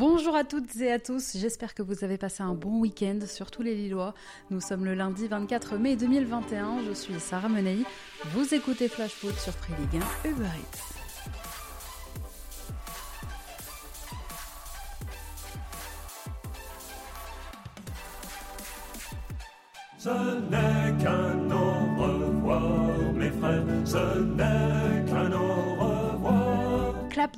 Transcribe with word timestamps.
Bonjour 0.00 0.34
à 0.34 0.44
toutes 0.44 0.76
et 0.76 0.90
à 0.90 0.98
tous, 0.98 1.36
j'espère 1.36 1.74
que 1.74 1.82
vous 1.82 2.04
avez 2.04 2.16
passé 2.16 2.42
un 2.42 2.54
bon 2.54 2.78
week-end, 2.78 3.18
surtout 3.26 3.60
les 3.60 3.74
Lillois. 3.74 4.14
Nous 4.48 4.62
sommes 4.62 4.86
le 4.86 4.94
lundi 4.94 5.28
24 5.28 5.76
mai 5.76 5.94
2021, 5.94 6.84
je 6.88 6.94
suis 6.94 7.20
Sarah 7.20 7.50
Menei, 7.50 7.84
vous 8.32 8.54
écoutez 8.54 8.88
Flash 8.88 9.10
Foot 9.10 9.34
sur 9.34 9.52
Free 9.52 9.74
Ligue 9.78 10.02
1 10.24 10.30
Uber 10.30 10.44
Eats. 10.46 11.00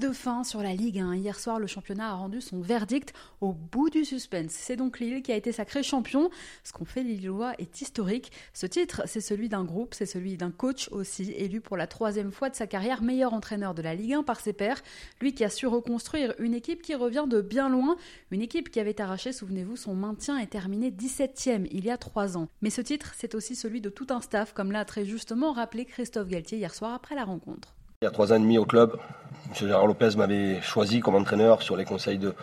De 0.03 0.11
fin 0.11 0.43
sur 0.43 0.65
la 0.65 0.75
Ligue 0.75 0.99
1. 0.99 1.15
Hier 1.15 1.39
soir, 1.39 1.61
le 1.61 1.69
championnat 1.69 2.11
a 2.11 2.15
rendu 2.15 2.41
son 2.41 2.61
verdict 2.61 3.13
au 3.41 3.53
bout 3.53 3.89
du 3.89 4.05
suspense. 4.05 4.51
C'est 4.51 4.75
donc 4.75 4.99
Lille 4.99 5.23
qui 5.23 5.31
a 5.31 5.37
été 5.37 5.53
sacré 5.53 5.85
champion. 5.85 6.29
Ce 6.65 6.73
qu'on 6.73 6.85
fait 6.85 7.05
Lillois 7.05 7.53
est 7.59 7.81
historique. 7.81 8.33
Ce 8.53 8.67
titre, 8.67 9.03
c'est 9.07 9.21
celui 9.21 9.49
d'un 9.49 9.63
groupe, 9.63 9.95
c'est 9.95 10.07
celui 10.07 10.37
d'un 10.37 10.51
coach 10.51 10.89
aussi, 10.91 11.31
élu 11.31 11.61
pour 11.61 11.77
la 11.77 11.87
troisième 11.87 12.33
fois 12.33 12.51
de 12.51 12.57
sa 12.57 12.67
carrière 12.67 13.01
meilleur 13.01 13.33
entraîneur 13.33 13.75
de 13.75 13.83
la 13.83 13.95
Ligue 13.95 14.15
1 14.15 14.23
par 14.25 14.41
ses 14.41 14.53
pairs. 14.53 14.83
Lui 15.21 15.35
qui 15.35 15.45
a 15.45 15.51
su 15.51 15.69
reconstruire 15.69 16.35
une 16.41 16.55
équipe 16.55 16.83
qui 16.83 16.97
revient 16.97 17.27
de 17.29 17.41
bien 17.41 17.69
loin. 17.69 17.97
Une 18.33 18.43
équipe 18.43 18.71
qui 18.71 18.81
avait 18.81 19.01
arraché, 19.01 19.33
souvenez-vous, 19.33 19.77
son 19.77 19.95
maintien 19.95 20.37
et 20.39 20.49
terminé 20.49 20.91
17e 20.91 21.69
il 21.71 21.85
y 21.85 21.91
a 21.91 21.97
trois 21.97 22.37
ans. 22.37 22.49
Mais 22.61 22.71
ce 22.71 22.81
titre, 22.81 23.13
c'est 23.17 23.37
aussi 23.37 23.55
celui 23.55 23.81
de 23.81 23.89
tout 23.89 24.09
un 24.11 24.21
staff, 24.21 24.53
comme 24.53 24.73
l'a 24.73 24.85
très 24.85 25.05
justement 25.05 25.53
rappelé 25.53 25.85
Christophe 25.85 26.27
Galtier 26.27 26.59
hier 26.59 26.75
soir 26.75 26.93
après 26.93 27.15
la 27.15 27.25
rencontre. 27.25 27.77
Il 28.03 28.07
y 28.07 28.09
a 28.09 28.11
trois 28.11 28.33
ans 28.33 28.35
et 28.35 28.41
demi 28.41 28.59
au 28.59 28.65
club, 28.65 28.99
M. 29.47 29.69
Gérard 29.69 29.87
Lopez 29.87 30.17
m'avait 30.17 30.61
choisi 30.61 30.99
comme 30.99 31.15
entraîneur 31.15 31.63
sur 31.63 31.77
les 31.77 31.85
conseils 31.85 32.19
de, 32.19 32.35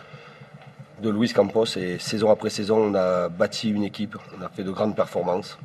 de 1.02 1.10
Luis 1.10 1.34
Campos 1.34 1.66
et 1.76 1.98
saison 1.98 2.30
après 2.30 2.48
saison, 2.48 2.78
on 2.78 2.94
a 2.94 3.28
bâti 3.28 3.68
une 3.68 3.82
équipe, 3.82 4.16
on 4.38 4.40
a 4.40 4.48
fait 4.48 4.64
de 4.64 4.70
grandes 4.70 4.96
performances. 4.96 5.58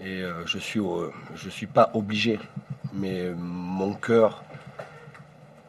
Et 0.00 0.22
euh, 0.22 0.44
je 0.44 0.56
ne 0.56 0.60
suis, 0.60 0.80
je 1.36 1.48
suis 1.48 1.68
pas 1.68 1.92
obligé, 1.94 2.40
mais 2.92 3.30
mon 3.36 3.94
cœur 3.94 4.42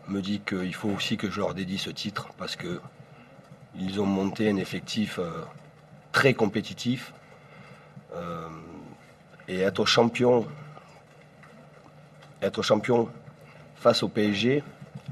me 0.07 0.19
dit 0.19 0.39
qu'il 0.39 0.73
faut 0.73 0.89
aussi 0.89 1.15
que 1.15 1.29
je 1.29 1.41
leur 1.41 1.53
dédie 1.53 1.77
ce 1.77 1.91
titre 1.91 2.29
parce 2.39 2.55
qu'ils 2.55 4.01
ont 4.01 4.07
monté 4.07 4.49
un 4.49 4.57
effectif 4.57 5.19
euh, 5.19 5.29
très 6.11 6.33
compétitif. 6.33 7.13
Euh, 8.15 8.47
et 9.47 9.59
être 9.59 9.85
champion 9.85 10.47
être 12.41 12.61
champion 12.61 13.09
face 13.75 14.03
au 14.03 14.09
PSG, 14.09 14.63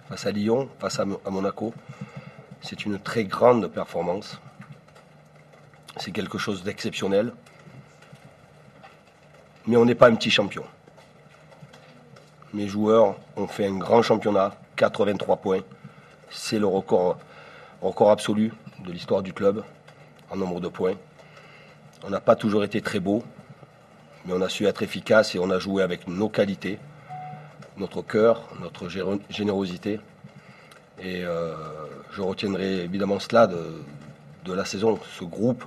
face 0.10 0.26
à 0.26 0.32
Lyon, 0.32 0.70
face 0.80 1.00
à, 1.00 1.06
Monaco, 1.06 1.74
c'est 2.62 2.86
une 2.86 3.00
très 3.00 3.24
grande 3.24 3.68
performance. 3.68 4.40
C'est 5.98 6.12
quelque 6.12 6.38
chose 6.38 6.64
d'exceptionnel. 6.64 7.34
Mais 9.68 9.78
on 9.78 9.86
n'est 9.86 9.96
pas 9.96 10.10
un 10.10 10.16
petit 10.16 10.32
champion. 10.32 10.64
Mes 12.54 12.68
joueurs 12.68 13.16
ont 13.36 13.48
fait 13.48 13.68
un 13.68 13.78
grand 13.78 14.02
championnat, 14.02 14.56
83 14.76 15.38
points. 15.38 15.62
C'est 16.32 16.58
le 16.58 16.66
record, 16.66 17.18
record 17.82 18.12
absolu 18.12 18.54
de 18.84 18.92
l'histoire 18.92 19.22
du 19.22 19.34
club 19.34 19.64
en 20.32 20.36
nombre 20.36 20.60
de 20.60 20.68
points. 20.68 20.96
On 22.04 22.10
n'a 22.10 22.22
pas 22.22 22.36
toujours 22.36 22.64
été 22.64 22.82
très 22.82 23.00
beau, 23.00 23.24
mais 24.26 24.34
on 24.34 24.42
a 24.42 24.50
su 24.50 24.66
être 24.66 24.82
efficace 24.82 25.36
et 25.36 25.40
on 25.40 25.50
a 25.50 25.60
joué 25.60 25.84
avec 25.84 26.08
nos 26.08 26.30
qualités 26.30 26.80
notre 27.80 28.02
cœur, 28.02 28.50
notre 28.62 28.90
générosité. 29.30 30.00
Et 31.02 31.24
euh, 31.24 31.56
je 32.12 32.22
retiendrai 32.22 32.82
évidemment 32.82 33.20
cela 33.20 33.48
de, 33.48 34.54
la 34.54 34.66
saison. 34.66 35.00
Ce 35.18 35.24
groupe 35.24 35.64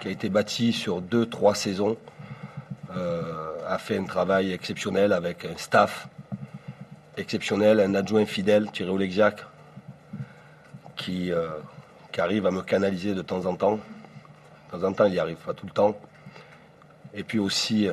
qui 0.00 0.08
a 0.08 0.10
été 0.10 0.28
bâti 0.28 0.74
sur 0.74 1.00
deux, 1.00 1.24
trois 1.24 1.54
saisons 1.54 1.96
euh, 2.94 3.22
a 3.66 3.78
fait 3.78 3.96
un 3.96 4.04
travail 4.04 4.52
exceptionnel 4.52 5.14
avec 5.14 5.46
un 5.46 5.56
staff 5.56 6.08
exceptionnel, 7.16 7.80
un 7.80 7.94
adjoint 7.94 8.26
fidèle, 8.26 8.70
Thierry 8.72 8.90
Olexiac, 8.90 9.38
qui, 10.96 11.32
euh, 11.32 11.48
qui 12.12 12.20
arrive 12.20 12.46
à 12.46 12.50
me 12.50 12.60
canaliser 12.60 13.14
de 13.14 13.22
temps 13.22 13.46
en 13.46 13.56
temps. 13.56 13.76
De 14.66 14.78
temps 14.78 14.86
en 14.86 14.92
temps, 14.92 15.06
il 15.06 15.14
y 15.14 15.18
arrive 15.18 15.38
pas 15.38 15.54
tout 15.54 15.64
le 15.64 15.72
temps. 15.72 15.98
Et 17.14 17.24
puis 17.24 17.38
aussi 17.38 17.88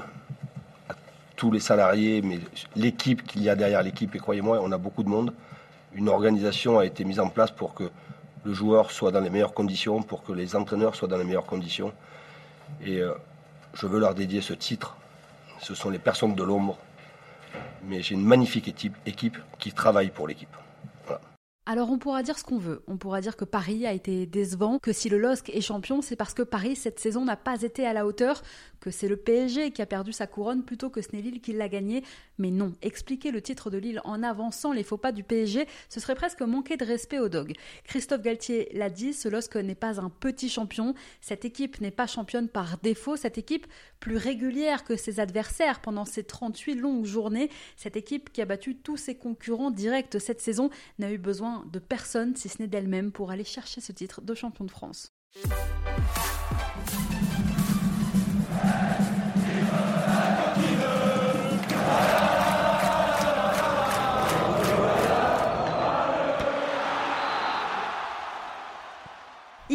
tous 1.37 1.51
les 1.51 1.59
salariés, 1.61 2.21
mais 2.21 2.39
l'équipe 2.75 3.25
qu'il 3.25 3.43
y 3.43 3.49
a 3.49 3.55
derrière 3.55 3.83
l'équipe, 3.83 4.13
et 4.15 4.19
croyez-moi, 4.19 4.59
on 4.61 4.71
a 4.73 4.77
beaucoup 4.77 5.03
de 5.03 5.09
monde. 5.09 5.33
Une 5.93 6.09
organisation 6.09 6.79
a 6.79 6.85
été 6.85 7.05
mise 7.05 7.19
en 7.19 7.29
place 7.29 7.51
pour 7.51 7.73
que 7.73 7.89
le 8.43 8.53
joueur 8.53 8.91
soit 8.91 9.11
dans 9.11 9.21
les 9.21 9.29
meilleures 9.29 9.53
conditions, 9.53 10.01
pour 10.01 10.23
que 10.23 10.33
les 10.33 10.55
entraîneurs 10.55 10.95
soient 10.95 11.07
dans 11.07 11.17
les 11.17 11.23
meilleures 11.23 11.45
conditions. 11.45 11.93
Et 12.83 12.99
euh, 12.99 13.13
je 13.73 13.87
veux 13.87 13.99
leur 13.99 14.15
dédier 14.15 14.41
ce 14.41 14.53
titre. 14.53 14.97
Ce 15.61 15.75
sont 15.75 15.89
les 15.89 15.99
personnes 15.99 16.35
de 16.35 16.43
l'ombre. 16.43 16.77
Mais 17.85 18.01
j'ai 18.01 18.15
une 18.15 18.25
magnifique 18.25 18.67
équipe, 18.67 18.95
équipe 19.05 19.37
qui 19.59 19.71
travaille 19.71 20.09
pour 20.09 20.27
l'équipe. 20.27 20.55
Alors 21.69 21.91
on 21.91 21.97
pourra 21.97 22.23
dire 22.23 22.39
ce 22.39 22.45
qu'on 22.45 22.57
veut. 22.57 22.81
On 22.87 22.95
pourra 22.95 23.19
dire 23.19 23.35
que 23.35 23.43
Paris 23.43 23.85
a 23.85 23.91
été 23.91 24.25
décevant, 24.25 24.79
que 24.79 24.93
si 24.93 25.09
le 25.09 25.17
LOSC 25.17 25.49
est 25.49 25.59
champion, 25.59 26.01
c'est 26.01 26.15
parce 26.15 26.33
que 26.33 26.41
Paris 26.41 26.77
cette 26.77 26.97
saison 26.97 27.25
n'a 27.25 27.35
pas 27.35 27.61
été 27.61 27.85
à 27.85 27.91
la 27.91 28.05
hauteur, 28.05 28.41
que 28.79 28.89
c'est 28.89 29.09
le 29.09 29.17
PSG 29.17 29.71
qui 29.71 29.81
a 29.81 29.85
perdu 29.85 30.13
sa 30.13 30.27
couronne 30.27 30.63
plutôt 30.63 30.89
que 30.89 31.01
ce 31.01 31.09
n'est 31.11 31.21
Lille 31.21 31.41
qui 31.41 31.51
l'a 31.51 31.67
gagné. 31.67 32.05
Mais 32.37 32.51
non, 32.51 32.71
expliquer 32.81 33.31
le 33.31 33.41
titre 33.41 33.69
de 33.69 33.77
Lille 33.77 33.99
en 34.05 34.23
avançant 34.23 34.71
les 34.71 34.83
faux 34.83 34.95
pas 34.95 35.11
du 35.11 35.23
PSG, 35.23 35.67
ce 35.89 35.99
serait 35.99 36.15
presque 36.15 36.41
manquer 36.41 36.77
de 36.77 36.85
respect 36.85 37.19
aux 37.19 37.27
dogs. 37.27 37.51
Christophe 37.83 38.21
Galtier 38.21 38.69
l'a 38.71 38.89
dit, 38.89 39.11
ce 39.11 39.27
LOSC 39.27 39.57
n'est 39.57 39.75
pas 39.75 39.99
un 39.99 40.09
petit 40.09 40.47
champion. 40.47 40.93
Cette 41.19 41.43
équipe 41.43 41.81
n'est 41.81 41.91
pas 41.91 42.07
championne 42.07 42.47
par 42.47 42.77
défaut. 42.77 43.17
Cette 43.17 43.37
équipe 43.37 43.67
plus 43.99 44.15
régulière 44.15 44.85
que 44.85 44.95
ses 44.95 45.19
adversaires 45.19 45.81
pendant 45.81 46.05
ces 46.05 46.23
38 46.23 46.75
longues 46.75 47.05
journées. 47.05 47.49
Cette 47.75 47.97
équipe 47.97 48.31
qui 48.31 48.41
a 48.41 48.45
battu 48.45 48.77
tous 48.77 48.95
ses 48.95 49.15
concurrents 49.15 49.71
directs 49.71 50.17
cette 50.19 50.39
saison 50.39 50.69
n'a 50.99 51.11
eu 51.11 51.17
besoin 51.17 51.56
de 51.65 51.79
personne 51.79 52.35
si 52.35 52.49
ce 52.49 52.61
n'est 52.61 52.67
d'elle-même 52.67 53.11
pour 53.11 53.31
aller 53.31 53.43
chercher 53.43 53.81
ce 53.81 53.91
titre 53.91 54.21
de 54.21 54.33
champion 54.33 54.65
de 54.65 54.71
France. 54.71 55.13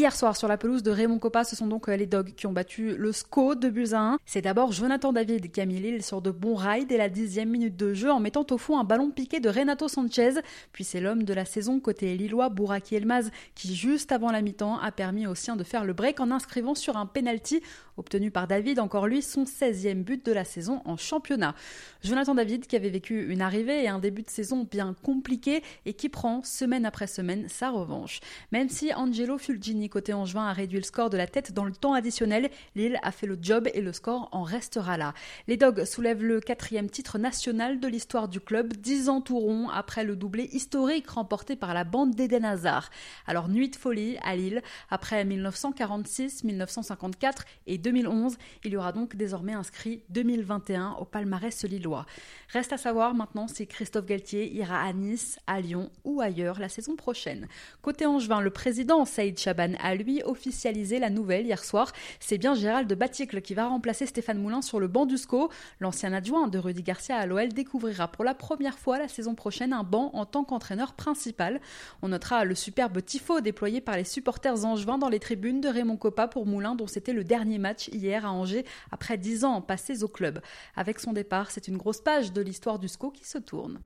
Hier 0.02 0.16
soir, 0.16 0.36
sur 0.36 0.48
la 0.48 0.56
pelouse 0.56 0.82
de 0.82 0.90
Raymond 0.90 1.20
Coppa, 1.20 1.44
ce 1.44 1.54
sont 1.54 1.68
donc 1.68 1.88
euh, 1.88 1.94
les 1.94 2.06
Dogs 2.06 2.34
qui 2.34 2.48
ont 2.48 2.52
battu 2.52 2.96
le 2.96 3.12
SCO 3.12 3.54
de 3.54 3.68
buts 3.68 3.92
1. 3.92 4.18
C'est 4.26 4.42
d'abord 4.42 4.72
Jonathan 4.72 5.12
David 5.12 5.52
qui 5.52 5.60
a 5.60 5.64
mis 5.64 5.78
Lille 5.78 6.02
sur 6.02 6.20
de 6.20 6.32
bons 6.32 6.56
rails 6.56 6.86
dès 6.86 6.96
la 6.96 7.08
dixième 7.08 7.50
minute 7.50 7.76
de 7.76 7.94
jeu 7.94 8.10
en 8.10 8.18
mettant 8.18 8.44
au 8.50 8.58
fond 8.58 8.80
un 8.80 8.82
ballon 8.82 9.12
piqué 9.12 9.38
de 9.38 9.48
Renato 9.48 9.86
Sanchez. 9.86 10.40
Puis 10.72 10.82
c'est 10.82 11.00
l'homme 11.00 11.22
de 11.22 11.32
la 11.32 11.44
saison 11.44 11.78
côté 11.78 12.16
Lillois, 12.16 12.48
Bouraki 12.48 12.96
Elmaz, 12.96 13.30
qui 13.54 13.76
juste 13.76 14.10
avant 14.10 14.32
la 14.32 14.42
mi-temps 14.42 14.76
a 14.80 14.90
permis 14.90 15.28
aux 15.28 15.36
siens 15.36 15.54
de 15.54 15.62
faire 15.62 15.84
le 15.84 15.92
break 15.92 16.19
en 16.19 16.32
inscrivant 16.32 16.74
sur 16.74 16.96
un 16.96 17.06
penalty 17.06 17.62
obtenu 17.97 18.30
par 18.30 18.47
David, 18.47 18.78
encore 18.78 19.06
lui, 19.06 19.22
son 19.22 19.44
16e 19.44 20.03
but 20.03 20.25
de 20.25 20.32
la 20.32 20.44
saison 20.44 20.82
en 20.84 20.97
championnat. 20.97 21.54
Jonathan 22.03 22.34
David 22.34 22.66
qui 22.66 22.76
avait 22.76 22.91
vécu 22.91 23.28
une 23.30 23.42
arrivée 23.42 23.84
et 23.84 23.88
un 23.88 23.98
début 23.98 24.22
de 24.22 24.30
saison 24.30 24.66
bien 24.70 24.94
compliqué 25.03 25.62
et 25.86 25.94
qui 25.94 26.08
prend 26.08 26.42
semaine 26.42 26.86
après 26.86 27.06
semaine 27.06 27.48
sa 27.48 27.70
revanche. 27.70 28.20
Même 28.50 28.69
si 28.69 28.92
Angelo 28.92 29.38
Fulgini 29.38 29.88
côté 29.88 30.12
Angevin 30.12 30.47
a 30.47 30.52
réduit 30.52 30.78
le 30.78 30.84
score 30.84 31.10
de 31.10 31.16
la 31.16 31.26
tête 31.26 31.52
dans 31.52 31.64
le 31.64 31.72
temps 31.72 31.94
additionnel, 31.94 32.50
Lille 32.75 32.98
a 33.02 33.12
fait 33.12 33.26
le 33.26 33.38
job 33.41 33.69
et 33.75 33.81
le 33.81 33.92
score 33.92 34.28
en 34.32 34.42
restera 34.42 34.97
là. 34.97 35.14
Les 35.48 35.56
Dogs 35.56 35.84
soulèvent 35.84 36.25
le 36.25 36.41
quatrième 36.41 36.91
titre 36.91 37.19
national 37.19 37.81
de 37.81 37.88
l'histoire 37.88 38.28
du 38.28 38.41
club, 38.41 38.72
dix 38.75 39.08
ans 39.08 39.20
tout 39.20 39.38
rond 39.38 39.69
après 39.69 40.04
le 40.04 40.16
doublé 40.16 40.48
historique 40.52 41.08
remporté 41.10 41.56
par 41.56 41.75
la 41.75 41.84
bande 41.84 42.14
d'Eden 42.14 42.44
Hazard. 42.44 42.91
Alors 43.26 43.48
nuit 43.48 43.69
de 43.69 43.76
folie 43.76 44.17
à 44.22 44.37
Lille, 44.37 44.62
après 44.90 45.25
1946, 45.25 46.44
1954 46.44 47.44
et 47.67 47.78
2011. 47.82 48.37
Il 48.64 48.73
y 48.73 48.76
aura 48.76 48.93
donc 48.93 49.17
désormais 49.17 49.52
inscrit 49.52 50.02
2021 50.11 50.93
au 51.00 51.05
palmarès 51.05 51.64
lillois. 51.64 52.06
Reste 52.49 52.73
à 52.73 52.79
savoir 52.79 53.14
maintenant 53.14 53.49
si 53.49 53.67
Christophe 53.67 54.06
Galtier 54.06 54.50
ira 54.52 54.81
à 54.81 54.93
Nice, 54.93 55.38
à 55.46 55.61
Lyon 55.61 55.90
ou 56.05 56.20
ailleurs 56.20 56.58
la 56.58 56.69
saison 56.69 56.96
prochaine. 56.96 57.49
Côté 57.82 58.06
Angevin, 58.06 58.40
le 58.40 58.50
président 58.50 59.05
Saïd 59.05 59.38
Chaban 59.38 59.73
a 59.82 59.94
lui 59.94 60.23
officialisé 60.23 60.99
la 60.99 61.11
nouvelle 61.11 61.46
hier 61.46 61.64
soir. 61.64 61.93
C'est 62.20 62.38
bien 62.38 62.55
Gérald 62.55 62.88
de 62.88 62.94
Baticle 62.94 63.43
qui 63.43 63.55
va 63.55 63.67
remplacer 63.67 64.06
Stéphane 64.06 64.38
Moulin 64.38 64.62
sur 64.62 64.81
le 64.81 64.88
banc 64.88 65.06
du 65.06 65.19
SCO. 65.19 65.50
L'ancien 65.81 66.12
adjoint 66.12 66.49
de 66.49 66.58
Rudy 66.58 66.82
Garcia 66.82 67.17
à 67.17 67.26
l'OL 67.26 67.49
découvrira 67.49 68.08
pour 68.08 68.25
la 68.25 68.34
première 68.34 68.79
fois 68.79 68.99
la 68.99 69.08
saison 69.08 69.34
prochaine 69.34 69.73
un 69.73 69.82
banc 69.82 70.11
en 70.14 70.26
tant 70.26 70.44
qu'entraîneur 70.44 70.93
principal. 70.93 71.61
On 72.02 72.08
notera 72.08 72.44
le 72.44 72.55
superbe 72.55 73.02
tifo 73.05 73.40
déployé 73.40 73.81
par 73.81 73.96
les 73.96 74.05
supporters 74.05 74.64
angevins 74.64 74.99
dans 74.99 75.08
les 75.08 75.20
tribunes 75.20 75.61
de 75.61 75.69
Raymond 75.69 75.96
Coppa 75.96 76.29
pour 76.29 76.46
Moulin 76.46 76.75
dont 76.75 76.87
c'était 76.87 77.12
le 77.12 77.25
dernier 77.25 77.58
match 77.58 77.71
hier 77.92 78.26
à 78.26 78.32
Angers 78.32 78.64
après 78.90 79.19
10 79.19 79.44
ans 79.44 79.60
passés 79.60 80.02
au 80.02 80.08
club. 80.08 80.40
Avec 80.76 80.98
son 81.00 81.12
départ, 81.12 81.50
c'est 81.50 81.69
une 81.69 81.76
grosse 81.76 82.00
page 82.00 82.32
de 82.32 82.40
l'histoire 82.40 82.78
du 82.78 82.88
SCO 82.88 83.10
qui 83.10 83.26
se 83.26 83.38
tourne. 83.38 83.80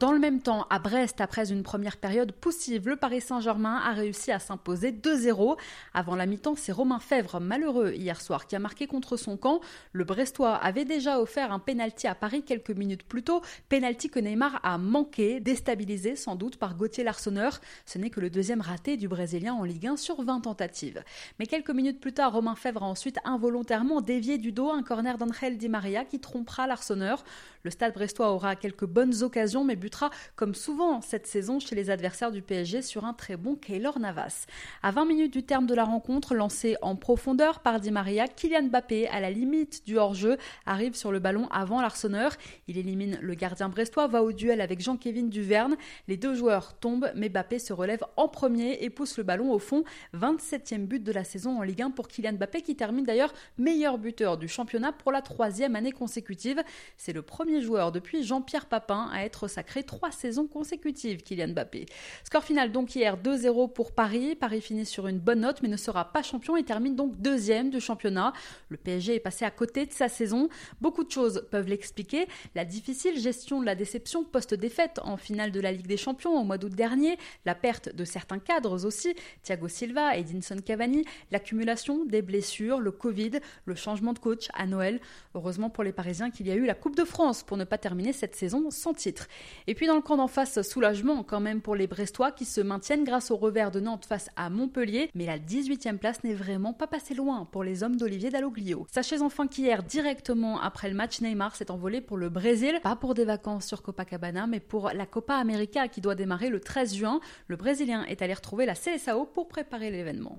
Dans 0.00 0.12
le 0.12 0.18
même 0.18 0.40
temps, 0.40 0.66
à 0.70 0.78
Brest, 0.78 1.20
après 1.20 1.52
une 1.52 1.62
première 1.62 1.98
période 1.98 2.32
poussive, 2.32 2.88
le 2.88 2.96
Paris 2.96 3.20
Saint-Germain 3.20 3.76
a 3.84 3.92
réussi 3.92 4.32
à 4.32 4.38
s'imposer 4.38 4.92
2-0. 4.92 5.58
Avant 5.92 6.16
la 6.16 6.24
mi-temps, 6.24 6.54
c'est 6.56 6.72
Romain 6.72 7.00
Fèvre, 7.00 7.38
malheureux 7.38 7.92
hier 7.92 8.18
soir, 8.18 8.46
qui 8.46 8.56
a 8.56 8.58
marqué 8.58 8.86
contre 8.86 9.18
son 9.18 9.36
camp. 9.36 9.60
Le 9.92 10.04
Brestois 10.04 10.54
avait 10.54 10.86
déjà 10.86 11.20
offert 11.20 11.52
un 11.52 11.58
pénalty 11.58 12.06
à 12.06 12.14
Paris 12.14 12.42
quelques 12.42 12.70
minutes 12.70 13.02
plus 13.02 13.22
tôt, 13.22 13.42
pénalty 13.68 14.08
que 14.08 14.18
Neymar 14.18 14.60
a 14.62 14.78
manqué, 14.78 15.38
déstabilisé 15.38 16.16
sans 16.16 16.34
doute 16.34 16.56
par 16.56 16.78
Gauthier 16.78 17.04
Larsonneur. 17.04 17.60
Ce 17.84 17.98
n'est 17.98 18.08
que 18.08 18.20
le 18.20 18.30
deuxième 18.30 18.62
raté 18.62 18.96
du 18.96 19.06
Brésilien 19.06 19.52
en 19.52 19.64
Ligue 19.64 19.86
1 19.86 19.98
sur 19.98 20.22
20 20.22 20.40
tentatives. 20.40 21.04
Mais 21.38 21.44
quelques 21.44 21.72
minutes 21.72 22.00
plus 22.00 22.14
tard, 22.14 22.32
Romain 22.32 22.54
Fèvre 22.54 22.84
a 22.84 22.86
ensuite 22.86 23.18
involontairement 23.24 24.00
dévié 24.00 24.38
du 24.38 24.50
dos 24.50 24.70
un 24.70 24.82
corner 24.82 25.18
d'Angel 25.18 25.58
Di 25.58 25.68
Maria 25.68 26.06
qui 26.06 26.20
trompera 26.20 26.66
Larsonneur. 26.66 27.22
Le 27.64 27.70
stade 27.70 27.92
brestois 27.92 28.32
aura 28.32 28.56
quelques 28.56 28.86
bonnes 28.86 29.22
occasions, 29.22 29.62
mais 29.62 29.76
butera, 29.90 30.10
comme 30.36 30.54
souvent 30.54 31.00
cette 31.00 31.26
saison 31.26 31.58
chez 31.58 31.74
les 31.74 31.90
adversaires 31.90 32.30
du 32.30 32.42
PSG, 32.42 32.80
sur 32.80 33.04
un 33.04 33.12
très 33.12 33.36
bon 33.36 33.56
Keylor 33.56 33.98
Navas. 33.98 34.46
À 34.82 34.92
20 34.92 35.04
minutes 35.04 35.32
du 35.32 35.42
terme 35.42 35.66
de 35.66 35.74
la 35.74 35.84
rencontre, 35.84 36.34
lancé 36.34 36.76
en 36.80 36.94
profondeur 36.94 37.58
par 37.58 37.80
Di 37.80 37.90
Maria, 37.90 38.28
Kylian 38.28 38.68
Mbappé, 38.68 39.08
à 39.08 39.20
la 39.20 39.30
limite 39.30 39.84
du 39.86 39.98
hors-jeu, 39.98 40.38
arrive 40.64 40.94
sur 40.94 41.10
le 41.10 41.18
ballon 41.18 41.48
avant 41.50 41.80
l'Arseneur. 41.80 42.32
Il 42.68 42.78
élimine 42.78 43.18
le 43.20 43.34
gardien 43.34 43.68
brestois, 43.68 44.06
va 44.06 44.22
au 44.22 44.32
duel 44.32 44.60
avec 44.60 44.80
Jean-Kévin 44.80 45.26
Duverne. 45.26 45.76
Les 46.06 46.16
deux 46.16 46.34
joueurs 46.34 46.78
tombent, 46.78 47.10
mais 47.16 47.28
Mbappé 47.28 47.58
se 47.58 47.72
relève 47.72 48.04
en 48.16 48.28
premier 48.28 48.78
et 48.84 48.90
pousse 48.90 49.18
le 49.18 49.24
ballon 49.24 49.52
au 49.52 49.58
fond. 49.58 49.82
27e 50.14 50.86
but 50.86 51.02
de 51.02 51.12
la 51.12 51.24
saison 51.24 51.58
en 51.58 51.62
Ligue 51.62 51.82
1 51.82 51.90
pour 51.90 52.06
Kylian 52.06 52.34
Mbappé, 52.34 52.62
qui 52.62 52.76
termine 52.76 53.04
d'ailleurs 53.04 53.32
meilleur 53.58 53.98
buteur 53.98 54.38
du 54.38 54.46
championnat 54.46 54.92
pour 54.92 55.10
la 55.10 55.20
troisième 55.20 55.74
année 55.74 55.92
consécutive. 55.92 56.62
C'est 56.96 57.12
le 57.12 57.22
premier 57.22 57.60
joueur 57.60 57.90
depuis 57.90 58.22
Jean-Pierre 58.22 58.66
Papin 58.66 59.10
à 59.12 59.24
être 59.24 59.48
sacré 59.48 59.79
trois 59.82 60.10
saisons 60.10 60.46
consécutives, 60.46 61.22
Kylian 61.22 61.48
Mbappé. 61.48 61.86
Score 62.24 62.44
final 62.44 62.72
donc 62.72 62.94
hier 62.94 63.16
2-0 63.16 63.72
pour 63.72 63.92
Paris. 63.92 64.34
Paris 64.34 64.60
finit 64.60 64.86
sur 64.86 65.06
une 65.06 65.18
bonne 65.18 65.40
note 65.40 65.62
mais 65.62 65.68
ne 65.68 65.76
sera 65.76 66.12
pas 66.12 66.22
champion 66.22 66.56
et 66.56 66.64
termine 66.64 66.96
donc 66.96 67.20
deuxième 67.20 67.70
du 67.70 67.80
championnat. 67.80 68.32
Le 68.68 68.76
PSG 68.76 69.16
est 69.16 69.20
passé 69.20 69.44
à 69.44 69.50
côté 69.50 69.86
de 69.86 69.92
sa 69.92 70.08
saison. 70.08 70.48
Beaucoup 70.80 71.04
de 71.04 71.10
choses 71.10 71.46
peuvent 71.50 71.68
l'expliquer. 71.68 72.26
La 72.54 72.64
difficile 72.64 73.18
gestion 73.18 73.60
de 73.60 73.66
la 73.66 73.74
déception 73.74 74.24
post-défaite 74.24 75.00
en 75.02 75.16
finale 75.16 75.52
de 75.52 75.60
la 75.60 75.72
Ligue 75.72 75.86
des 75.86 75.96
Champions 75.96 76.38
au 76.38 76.44
mois 76.44 76.58
d'août 76.58 76.72
dernier, 76.72 77.18
la 77.44 77.54
perte 77.54 77.94
de 77.94 78.04
certains 78.04 78.38
cadres 78.38 78.84
aussi, 78.86 79.14
Thiago 79.42 79.68
Silva, 79.68 80.16
Edinson 80.16 80.56
Cavani, 80.64 81.04
l'accumulation 81.30 82.04
des 82.04 82.22
blessures, 82.22 82.80
le 82.80 82.90
Covid, 82.90 83.40
le 83.64 83.74
changement 83.74 84.12
de 84.12 84.18
coach 84.18 84.48
à 84.54 84.66
Noël. 84.66 85.00
Heureusement 85.34 85.70
pour 85.70 85.84
les 85.84 85.92
Parisiens 85.92 86.30
qu'il 86.30 86.46
y 86.46 86.50
a 86.50 86.54
eu 86.54 86.66
la 86.66 86.74
Coupe 86.74 86.96
de 86.96 87.04
France 87.04 87.42
pour 87.42 87.56
ne 87.56 87.64
pas 87.64 87.78
terminer 87.78 88.12
cette 88.12 88.36
saison 88.36 88.70
sans 88.70 88.94
titre. 88.94 89.26
Et 89.66 89.74
puis 89.74 89.86
dans 89.86 89.94
le 89.94 90.00
camp 90.00 90.16
d'en 90.16 90.26
face, 90.26 90.62
soulagement 90.62 91.22
quand 91.22 91.40
même 91.40 91.60
pour 91.60 91.74
les 91.74 91.86
Brestois 91.86 92.32
qui 92.32 92.44
se 92.44 92.60
maintiennent 92.60 93.04
grâce 93.04 93.30
au 93.30 93.36
revers 93.36 93.70
de 93.70 93.80
Nantes 93.80 94.04
face 94.06 94.28
à 94.36 94.50
Montpellier, 94.50 95.10
mais 95.14 95.26
la 95.26 95.38
18e 95.38 95.98
place 95.98 96.22
n'est 96.24 96.34
vraiment 96.34 96.72
pas 96.72 96.86
passée 96.86 97.14
loin 97.14 97.46
pour 97.50 97.64
les 97.64 97.82
hommes 97.82 97.96
d'Olivier 97.96 98.30
Dalloglio. 98.30 98.86
Sachez 98.90 99.20
enfin 99.22 99.46
qu'hier, 99.46 99.82
directement 99.82 100.60
après 100.60 100.88
le 100.88 100.94
match, 100.94 101.20
Neymar 101.20 101.56
s'est 101.56 101.70
envolé 101.70 102.00
pour 102.00 102.16
le 102.16 102.28
Brésil, 102.28 102.80
pas 102.82 102.96
pour 102.96 103.14
des 103.14 103.24
vacances 103.24 103.66
sur 103.66 103.82
Copacabana, 103.82 104.46
mais 104.46 104.60
pour 104.60 104.90
la 104.90 105.06
Copa 105.06 105.34
América 105.34 105.88
qui 105.88 106.00
doit 106.00 106.14
démarrer 106.14 106.48
le 106.48 106.60
13 106.60 106.94
juin. 106.94 107.20
Le 107.46 107.56
Brésilien 107.56 108.04
est 108.04 108.22
allé 108.22 108.34
retrouver 108.34 108.66
la 108.66 108.74
CSAO 108.74 109.26
pour 109.26 109.48
préparer 109.48 109.90
l'événement. 109.90 110.36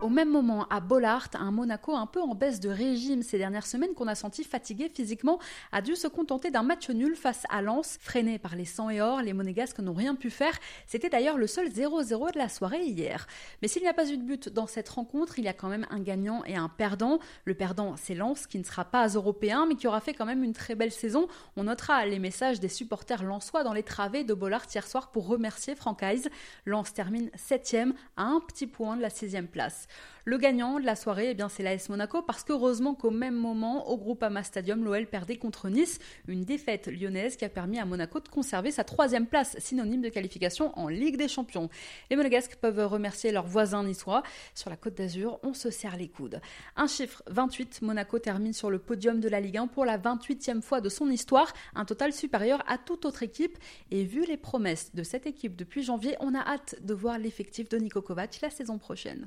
Au 0.00 0.08
même 0.08 0.30
moment, 0.30 0.64
à 0.70 0.78
Bollard, 0.78 1.28
un 1.34 1.50
Monaco 1.50 1.96
un 1.96 2.06
peu 2.06 2.22
en 2.22 2.36
baisse 2.36 2.60
de 2.60 2.68
régime 2.68 3.24
ces 3.24 3.36
dernières 3.36 3.66
semaines 3.66 3.94
qu'on 3.94 4.06
a 4.06 4.14
senti 4.14 4.44
fatigué 4.44 4.88
physiquement, 4.88 5.40
a 5.72 5.82
dû 5.82 5.96
se 5.96 6.06
contenter 6.06 6.52
d'un 6.52 6.62
match 6.62 6.88
nul 6.88 7.16
face 7.16 7.42
à 7.50 7.62
Lens, 7.62 7.98
freiné 8.00 8.38
par 8.38 8.54
les 8.54 8.64
100 8.64 8.90
et 8.90 9.00
or, 9.00 9.22
les 9.22 9.32
monégasques 9.32 9.80
n'ont 9.80 9.94
rien 9.94 10.14
pu 10.14 10.30
faire. 10.30 10.56
C'était 10.86 11.08
d'ailleurs 11.08 11.36
le 11.36 11.48
seul 11.48 11.68
0-0 11.68 12.32
de 12.32 12.38
la 12.38 12.48
soirée 12.48 12.84
hier. 12.84 13.26
Mais 13.60 13.66
s'il 13.66 13.82
n'y 13.82 13.88
a 13.88 13.92
pas 13.92 14.08
eu 14.08 14.16
de 14.16 14.22
but 14.22 14.48
dans 14.48 14.68
cette 14.68 14.88
rencontre, 14.88 15.40
il 15.40 15.44
y 15.44 15.48
a 15.48 15.52
quand 15.52 15.68
même 15.68 15.86
un 15.90 15.98
gagnant 15.98 16.44
et 16.44 16.54
un 16.54 16.68
perdant. 16.68 17.18
Le 17.44 17.54
perdant, 17.54 17.96
c'est 17.96 18.14
Lens, 18.14 18.46
qui 18.46 18.60
ne 18.60 18.64
sera 18.64 18.84
pas 18.84 19.08
européen, 19.08 19.66
mais 19.66 19.74
qui 19.74 19.88
aura 19.88 20.00
fait 20.00 20.14
quand 20.14 20.26
même 20.26 20.44
une 20.44 20.52
très 20.52 20.76
belle 20.76 20.92
saison. 20.92 21.26
On 21.56 21.64
notera 21.64 22.06
les 22.06 22.20
messages 22.20 22.60
des 22.60 22.68
supporters 22.68 23.24
lensois 23.24 23.64
dans 23.64 23.72
les 23.72 23.82
travées 23.82 24.22
de 24.22 24.32
Bollard 24.32 24.66
hier 24.72 24.86
soir 24.86 25.10
pour 25.10 25.26
remercier 25.26 25.74
Francaise. 25.74 26.28
Lens 26.66 26.92
termine 26.92 27.30
7 27.34 27.78
à 28.16 28.22
un 28.22 28.38
petit 28.40 28.68
point 28.68 28.96
de 28.96 29.02
la 29.02 29.10
6 29.10 29.36
place. 29.50 29.87
Le 30.28 30.36
gagnant 30.36 30.78
de 30.78 30.84
la 30.84 30.94
soirée, 30.94 31.30
eh 31.30 31.34
bien, 31.34 31.48
c'est 31.48 31.62
l'AS 31.62 31.88
Monaco 31.88 32.20
parce 32.20 32.44
qu'heureusement 32.44 32.94
qu'au 32.94 33.10
même 33.10 33.34
moment, 33.34 33.88
au 33.88 33.96
Groupama 33.96 34.42
Stadium, 34.42 34.84
l'OL 34.84 35.06
perdait 35.06 35.38
contre 35.38 35.70
Nice, 35.70 35.98
une 36.26 36.44
défaite 36.44 36.86
lyonnaise 36.88 37.36
qui 37.36 37.46
a 37.46 37.48
permis 37.48 37.78
à 37.78 37.86
Monaco 37.86 38.20
de 38.20 38.28
conserver 38.28 38.70
sa 38.70 38.84
troisième 38.84 39.26
place, 39.26 39.56
synonyme 39.58 40.02
de 40.02 40.10
qualification 40.10 40.78
en 40.78 40.88
Ligue 40.88 41.16
des 41.16 41.28
Champions. 41.28 41.70
Les 42.10 42.16
Monégasques 42.16 42.56
peuvent 42.56 42.86
remercier 42.86 43.32
leurs 43.32 43.46
voisins 43.46 43.82
niçois. 43.82 44.22
Sur 44.54 44.68
la 44.68 44.76
Côte 44.76 44.98
d'Azur, 44.98 45.40
on 45.42 45.54
se 45.54 45.70
serre 45.70 45.96
les 45.96 46.08
coudes. 46.08 46.42
Un 46.76 46.88
chiffre 46.88 47.22
28, 47.28 47.80
Monaco 47.80 48.18
termine 48.18 48.52
sur 48.52 48.68
le 48.68 48.78
podium 48.78 49.20
de 49.20 49.30
la 49.30 49.40
Ligue 49.40 49.56
1 49.56 49.68
pour 49.68 49.86
la 49.86 49.96
28e 49.96 50.60
fois 50.60 50.82
de 50.82 50.90
son 50.90 51.08
histoire, 51.08 51.50
un 51.74 51.86
total 51.86 52.12
supérieur 52.12 52.62
à 52.66 52.76
toute 52.76 53.06
autre 53.06 53.22
équipe. 53.22 53.56
Et 53.90 54.04
vu 54.04 54.26
les 54.26 54.36
promesses 54.36 54.94
de 54.94 55.02
cette 55.04 55.26
équipe 55.26 55.56
depuis 55.56 55.82
janvier, 55.82 56.16
on 56.20 56.34
a 56.34 56.40
hâte 56.40 56.74
de 56.82 56.92
voir 56.92 57.18
l'effectif 57.18 57.70
de 57.70 57.78
Niko 57.78 58.02
Kovac 58.02 58.40
la 58.42 58.50
saison 58.50 58.76
prochaine. 58.76 59.26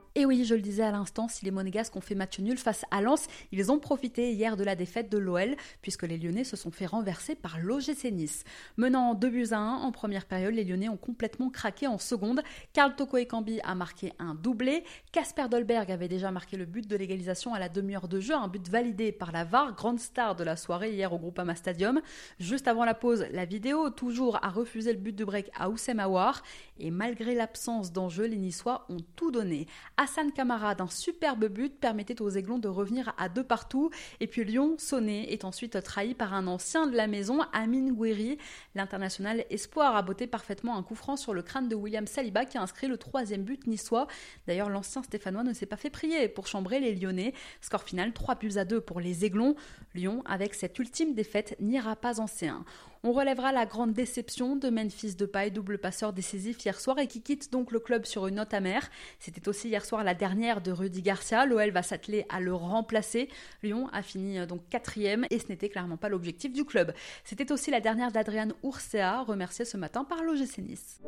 Et 0.13 0.25
oui, 0.25 0.43
je 0.43 0.55
le 0.55 0.61
disais 0.61 0.83
à 0.83 0.91
l'instant, 0.91 1.29
si 1.29 1.45
les 1.45 1.51
Monégasques 1.51 1.95
ont 1.95 2.01
fait 2.01 2.15
match 2.15 2.37
nul 2.39 2.57
face 2.57 2.83
à 2.91 2.99
Lens, 2.99 3.27
ils 3.53 3.71
ont 3.71 3.79
profité 3.79 4.33
hier 4.33 4.57
de 4.57 4.63
la 4.65 4.75
défaite 4.75 5.09
de 5.09 5.17
l'OL, 5.17 5.55
puisque 5.81 6.03
les 6.03 6.17
Lyonnais 6.17 6.43
se 6.43 6.57
sont 6.57 6.69
fait 6.69 6.85
renverser 6.85 7.33
par 7.33 7.59
l'OGC 7.59 8.11
Nice. 8.11 8.43
Menant 8.75 9.13
2 9.13 9.29
buts 9.29 9.47
à 9.51 9.59
1 9.59 9.75
en 9.77 9.91
première 9.93 10.25
période, 10.25 10.53
les 10.53 10.65
Lyonnais 10.65 10.89
ont 10.89 10.97
complètement 10.97 11.49
craqué 11.49 11.87
en 11.87 11.97
seconde. 11.97 12.41
Karl 12.73 12.93
Toko 12.93 13.15
Ekambi 13.15 13.61
a 13.63 13.73
marqué 13.73 14.11
un 14.19 14.35
doublé. 14.35 14.83
Casper 15.13 15.47
Dolberg 15.49 15.89
avait 15.89 16.09
déjà 16.09 16.29
marqué 16.29 16.57
le 16.57 16.65
but 16.65 16.85
de 16.85 16.97
l'égalisation 16.97 17.53
à 17.53 17.59
la 17.59 17.69
demi-heure 17.69 18.09
de 18.09 18.19
jeu, 18.19 18.35
un 18.35 18.49
but 18.49 18.67
validé 18.67 19.13
par 19.13 19.31
la 19.31 19.45
VAR, 19.45 19.73
grande 19.75 20.01
star 20.01 20.35
de 20.35 20.43
la 20.43 20.57
soirée 20.57 20.91
hier 20.91 21.13
au 21.13 21.19
Groupama 21.19 21.55
Stadium. 21.55 22.01
Juste 22.37 22.67
avant 22.67 22.83
la 22.83 22.95
pause, 22.95 23.25
la 23.31 23.45
vidéo 23.45 23.89
toujours 23.89 24.43
a 24.43 24.49
refusé 24.49 24.91
le 24.91 24.99
but 24.99 25.15
de 25.15 25.23
break 25.23 25.49
à 25.57 25.69
Oussem 25.69 26.01
Aouar. 26.01 26.43
Et 26.79 26.91
malgré 26.91 27.33
l'absence 27.33 27.93
d'enjeu, 27.93 28.25
les 28.25 28.37
Niçois 28.37 28.85
ont 28.89 28.99
tout 29.15 29.31
donné. 29.31 29.67
Hassan 30.01 30.31
Kamara 30.31 30.73
d'un 30.73 30.87
superbe 30.87 31.45
but 31.45 31.79
permettait 31.79 32.23
aux 32.23 32.29
Aiglons 32.29 32.57
de 32.57 32.67
revenir 32.67 33.13
à 33.19 33.29
deux 33.29 33.43
partout. 33.43 33.91
Et 34.19 34.25
puis 34.25 34.43
Lyon, 34.43 34.73
sonné, 34.79 35.31
est 35.31 35.45
ensuite 35.45 35.79
trahi 35.83 36.15
par 36.15 36.33
un 36.33 36.47
ancien 36.47 36.87
de 36.87 36.95
la 36.95 37.05
maison, 37.05 37.41
Amin 37.53 37.91
Gouiri. 37.91 38.39
L'international 38.73 39.45
espoir 39.51 39.95
a 39.95 40.01
botté 40.01 40.25
parfaitement 40.25 40.75
un 40.75 40.81
coup 40.81 40.95
franc 40.95 41.17
sur 41.17 41.35
le 41.35 41.43
crâne 41.43 41.69
de 41.69 41.75
William 41.75 42.07
Saliba 42.07 42.45
qui 42.45 42.57
a 42.57 42.63
inscrit 42.63 42.87
le 42.87 42.97
troisième 42.97 43.43
but 43.43 43.67
niçois. 43.67 44.07
D'ailleurs, 44.47 44.69
l'ancien 44.69 45.03
stéphanois 45.03 45.43
ne 45.43 45.53
s'est 45.53 45.67
pas 45.67 45.77
fait 45.77 45.91
prier 45.91 46.27
pour 46.27 46.47
chambrer 46.47 46.79
les 46.79 46.95
Lyonnais. 46.95 47.35
Score 47.61 47.83
final 47.83 48.11
3 48.11 48.33
buts 48.33 48.57
à 48.57 48.65
2 48.65 48.81
pour 48.81 49.01
les 49.01 49.23
Aiglons. 49.23 49.55
Lyon, 49.93 50.23
avec 50.25 50.55
cette 50.55 50.79
ultime 50.79 51.13
défaite, 51.13 51.55
n'ira 51.59 51.95
pas 51.95 52.19
en 52.19 52.25
C1. 52.25 52.63
On 53.03 53.13
relèvera 53.13 53.51
la 53.51 53.65
grande 53.65 53.93
déception 53.93 54.55
de 54.55 54.69
Memphis 54.69 55.15
Depay, 55.15 55.49
double 55.49 55.79
passeur 55.79 56.13
décisif 56.13 56.63
hier 56.63 56.79
soir 56.79 56.99
et 56.99 57.07
qui 57.07 57.23
quitte 57.23 57.51
donc 57.51 57.71
le 57.71 57.79
club 57.79 58.05
sur 58.05 58.27
une 58.27 58.35
note 58.35 58.53
amère. 58.53 58.91
C'était 59.17 59.47
aussi 59.49 59.69
hier 59.69 59.83
soir 59.83 60.03
la 60.03 60.13
dernière 60.13 60.61
de 60.61 60.71
Rudy 60.71 61.01
Garcia. 61.01 61.47
L'OL 61.47 61.71
va 61.71 61.81
s'atteler 61.81 62.27
à 62.29 62.39
le 62.39 62.53
remplacer. 62.53 63.27
Lyon 63.63 63.89
a 63.91 64.03
fini 64.03 64.37
euh, 64.37 64.45
donc 64.45 64.61
quatrième 64.69 65.25
et 65.31 65.39
ce 65.39 65.47
n'était 65.47 65.69
clairement 65.69 65.97
pas 65.97 66.09
l'objectif 66.09 66.53
du 66.53 66.63
club. 66.63 66.93
C'était 67.23 67.51
aussi 67.51 67.71
la 67.71 67.79
dernière 67.79 68.11
d'Adrian 68.11 68.49
Ursea, 68.63 69.23
remercié 69.23 69.65
ce 69.65 69.77
matin 69.77 70.03
par 70.03 70.23
l'OGC 70.23 70.59
Nice. 70.59 71.01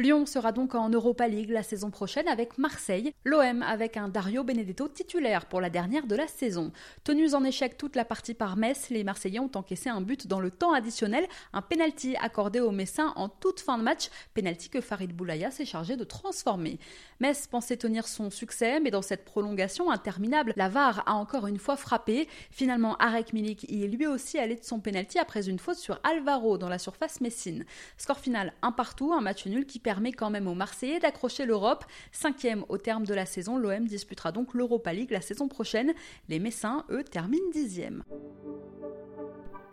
Lyon 0.00 0.24
sera 0.24 0.50
donc 0.50 0.74
en 0.74 0.88
Europa 0.88 1.28
League 1.28 1.50
la 1.50 1.62
saison 1.62 1.90
prochaine 1.90 2.26
avec 2.26 2.56
Marseille, 2.56 3.12
l'OM 3.24 3.62
avec 3.62 3.98
un 3.98 4.08
Dario 4.08 4.42
Benedetto 4.42 4.88
titulaire 4.88 5.44
pour 5.44 5.60
la 5.60 5.68
dernière 5.68 6.06
de 6.06 6.16
la 6.16 6.26
saison. 6.26 6.72
Tenus 7.04 7.34
en 7.34 7.44
échec 7.44 7.76
toute 7.76 7.96
la 7.96 8.06
partie 8.06 8.32
par 8.32 8.56
Metz, 8.56 8.88
les 8.88 9.04
Marseillais 9.04 9.40
ont 9.40 9.50
encaissé 9.54 9.90
un 9.90 10.00
but 10.00 10.26
dans 10.26 10.40
le 10.40 10.50
temps 10.50 10.72
additionnel, 10.72 11.26
un 11.52 11.60
penalty 11.60 12.16
accordé 12.16 12.60
aux 12.60 12.70
Messins 12.70 13.12
en 13.14 13.28
toute 13.28 13.60
fin 13.60 13.76
de 13.76 13.82
match, 13.82 14.08
penalty 14.32 14.70
que 14.70 14.80
Farid 14.80 15.12
Boulaya 15.12 15.50
s'est 15.50 15.66
chargé 15.66 15.98
de 15.98 16.04
transformer. 16.04 16.78
Metz 17.20 17.46
pensait 17.46 17.76
tenir 17.76 18.08
son 18.08 18.30
succès, 18.30 18.80
mais 18.80 18.90
dans 18.90 19.02
cette 19.02 19.26
prolongation 19.26 19.90
interminable, 19.90 20.54
la 20.56 20.70
VAR 20.70 21.02
a 21.04 21.12
encore 21.12 21.46
une 21.46 21.58
fois 21.58 21.76
frappé. 21.76 22.26
Finalement, 22.50 22.96
Arek 22.96 23.34
Milik 23.34 23.70
y 23.70 23.84
est 23.84 23.88
lui 23.88 24.06
aussi 24.06 24.38
allé 24.38 24.56
de 24.56 24.64
son 24.64 24.80
penalty 24.80 25.18
après 25.18 25.46
une 25.46 25.58
faute 25.58 25.76
sur 25.76 26.00
Alvaro 26.04 26.56
dans 26.56 26.70
la 26.70 26.78
surface 26.78 27.20
messine. 27.20 27.66
Score 27.98 28.18
final 28.18 28.54
un 28.62 28.72
partout, 28.72 29.12
un 29.12 29.20
match 29.20 29.44
nul 29.44 29.66
qui 29.66 29.78
permet 29.78 29.89
quand 30.16 30.30
même 30.30 30.46
aux 30.46 30.54
Marseillais 30.54 31.00
d'accrocher 31.00 31.46
l'Europe. 31.46 31.84
Cinquième 32.12 32.64
au 32.68 32.78
terme 32.78 33.04
de 33.04 33.14
la 33.14 33.26
saison, 33.26 33.58
l'OM 33.58 33.86
disputera 33.86 34.32
donc 34.32 34.54
l'Europa 34.54 34.92
League 34.92 35.10
la 35.10 35.20
saison 35.20 35.48
prochaine. 35.48 35.92
Les 36.28 36.38
Messins, 36.38 36.84
eux, 36.90 37.04
terminent 37.04 37.50
dixième. 37.52 38.04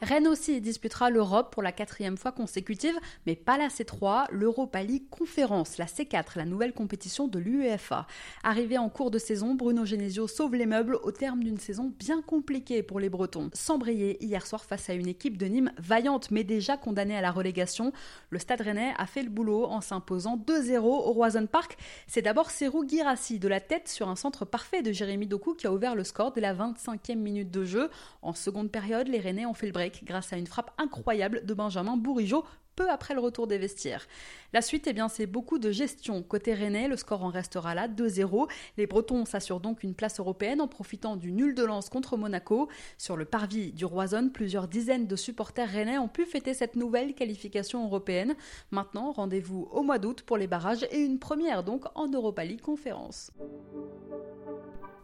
Rennes 0.02 0.28
aussi 0.28 0.62
disputera 0.62 1.10
l'Europe 1.10 1.52
pour 1.52 1.64
la 1.64 1.72
quatrième 1.72 2.18
fois 2.18 2.32
consécutive, 2.32 2.96
mais 3.26 3.36
pas 3.36 3.58
la 3.58 3.68
C3, 3.68 4.26
l'Europa 4.30 4.84
League 4.84 5.10
Conférence, 5.10 5.78
la 5.78 5.86
C4, 5.86 6.38
la 6.38 6.46
nouvelle 6.46 6.74
compétition 6.74 7.28
de 7.28 7.40
l'UEFA. 7.40 8.06
Arrivé 8.44 8.78
en 8.78 8.90
cours 8.90 9.10
de 9.10 9.18
saison, 9.18 9.56
Bruno 9.56 9.86
Genesio 9.86 10.28
sauve 10.28 10.56
les 10.56 10.68
meubles 10.68 11.00
au 11.02 11.12
terme 11.12 11.44
d'une 11.44 11.58
saison 11.58 11.92
bien 11.98 12.22
compliquée 12.22 12.84
pour 12.84 13.00
les 13.00 13.10
Bretons. 13.10 13.50
Sans 13.54 13.80
briller 13.80 14.24
hier 14.24 14.46
soir 14.46 14.64
face 14.64 14.90
à 14.90 14.94
une 14.94 15.08
équipe 15.08 15.38
de 15.38 15.48
Nîmes 15.48 15.72
vaillante 15.80 16.30
mais 16.30 16.44
déjà 16.44 16.78
condamnée 16.78 17.18
à 17.18 17.22
la 17.22 17.32
relégation, 17.32 17.92
le 18.30 18.38
Stade 18.38 18.62
Rennais 18.62 18.94
a 18.98 19.08
fait 19.08 19.24
le 19.24 19.30
boulot 19.30 19.66
en 19.66 19.82
s'imposant 19.82 20.07
2-0 20.16 20.80
au 20.80 21.12
Roison 21.12 21.46
Park. 21.48 21.78
C'est 22.08 22.22
d'abord 22.22 22.52
Serou 22.52 22.88
Girassi 22.88 23.40
de 23.40 23.48
la 23.48 23.60
tête 23.60 23.88
sur 23.90 24.08
un 24.08 24.16
centre 24.16 24.46
parfait 24.46 24.82
de 24.82 24.92
Jérémy 24.92 25.28
Doku 25.28 25.56
qui 25.56 25.68
a 25.68 25.74
ouvert 25.74 25.96
le 25.96 26.04
score 26.04 26.32
de 26.32 26.42
la 26.42 26.54
25e 26.54 27.16
minute 27.16 27.52
de 27.52 27.66
jeu. 27.66 27.90
En 28.22 28.34
seconde 28.34 28.72
période, 28.72 29.08
les 29.08 29.20
Rennais 29.20 29.46
ont 29.46 29.54
fait 29.54 29.68
le 29.68 29.74
break 29.74 30.04
grâce 30.06 30.32
à 30.34 30.38
une 30.38 30.48
frappe 30.48 30.72
incroyable 30.78 31.46
de 31.46 31.54
Benjamin 31.54 31.98
Bourigeau 31.98 32.44
peu 32.78 32.90
après 32.90 33.14
le 33.14 33.20
retour 33.20 33.48
des 33.48 33.58
vestiaires. 33.58 34.08
La 34.54 34.62
suite, 34.62 34.88
eh 34.88 34.94
bien, 34.94 35.10
c'est 35.10 35.26
beaucoup 35.26 35.60
de 35.60 35.72
gestion. 35.72 36.24
Côté 36.24 36.54
Rennais, 36.54 36.88
le 36.88 36.96
score 36.96 37.24
en 37.24 37.30
restera 37.30 37.76
là, 37.76 37.90
2-0. 37.90 38.48
Les 38.78 38.88
Bretons 38.88 39.26
s'assurent 39.26 39.60
donc 39.60 39.84
une 39.84 39.96
place 39.96 40.22
européenne 40.22 40.62
en 40.62 40.70
profitant 40.70 41.18
du 41.18 41.34
nul 41.34 41.54
de 41.56 41.66
lance 41.66 41.90
contre 41.90 42.16
Monaco. 42.16 42.70
Sur 42.98 43.18
le 43.18 43.26
parvis 43.26 43.74
du 43.74 43.84
Roison, 43.84 44.30
plusieurs 44.30 44.70
dizaines 44.70 45.08
de 45.08 45.16
supporters 45.18 45.70
rennais 45.70 45.98
ont 45.98 46.08
pu 46.08 46.26
fêter 46.26 46.54
cette 46.54 46.78
nouvelle 46.78 47.14
qualification 47.16 47.84
européenne. 47.84 48.36
Maintenant, 48.72 49.12
rendez-vous 49.12 49.68
au 49.72 49.82
mois 49.82 50.00
d'août 50.00 50.22
pour 50.22 50.38
les 50.38 50.48
barrages 50.48 50.88
et 50.92 51.00
une 51.00 51.20
première 51.20 51.64
donc 51.64 51.86
en 51.96 52.08
Europa 52.08 52.46
League 52.46 52.62
Conférence. 52.62 53.32